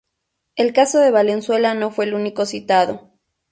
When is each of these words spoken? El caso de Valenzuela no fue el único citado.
El 0.55 0.73
caso 0.73 0.97
de 0.97 1.11
Valenzuela 1.11 1.75
no 1.75 1.91
fue 1.91 2.05
el 2.05 2.15
único 2.15 2.47
citado. 2.47 3.11